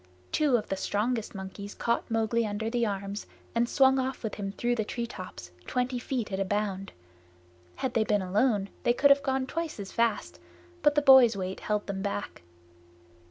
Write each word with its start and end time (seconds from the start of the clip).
Two 0.31 0.57
of 0.57 0.67
the 0.69 0.75
strongest 0.75 1.35
monkeys 1.35 1.75
caught 1.75 2.09
Mowgli 2.09 2.43
under 2.43 2.71
the 2.71 2.87
arms 2.87 3.27
and 3.53 3.69
swung 3.69 3.99
off 3.99 4.23
with 4.23 4.33
him 4.33 4.51
through 4.51 4.73
the 4.73 4.83
treetops, 4.83 5.51
twenty 5.67 5.99
feet 5.99 6.31
at 6.31 6.39
a 6.39 6.43
bound. 6.43 6.91
Had 7.75 7.93
they 7.93 8.03
been 8.03 8.23
alone 8.23 8.69
they 8.81 8.93
could 8.93 9.11
have 9.11 9.21
gone 9.21 9.45
twice 9.45 9.79
as 9.79 9.91
fast, 9.91 10.39
but 10.81 10.95
the 10.95 11.03
boy's 11.03 11.37
weight 11.37 11.59
held 11.59 11.85
them 11.85 12.01
back. 12.01 12.41